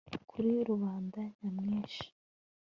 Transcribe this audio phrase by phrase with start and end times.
[0.29, 2.03] Kuri rubanda nyamwinshi